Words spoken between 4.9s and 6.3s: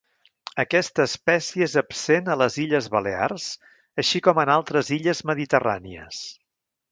illes mediterrànies.